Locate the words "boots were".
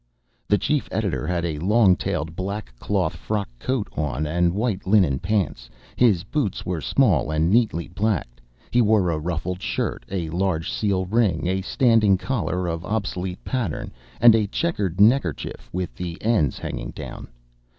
6.23-6.81